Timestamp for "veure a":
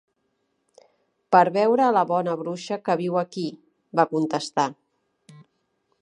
1.57-1.91